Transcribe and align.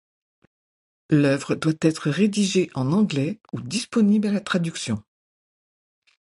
L'œuvre 1.11 1.53
doit 1.53 1.73
être 1.81 2.09
rédigée 2.09 2.71
en 2.73 2.91
anglais 2.91 3.39
ou 3.53 3.61
disponible 3.61 4.29
à 4.29 4.31
la 4.31 4.41
traduction. 4.41 5.03